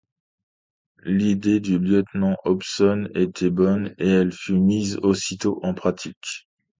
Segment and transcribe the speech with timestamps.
[1.03, 6.47] L’idée du lieutenant Hobson était bonne, et elle fut mise aussitôt en pratique.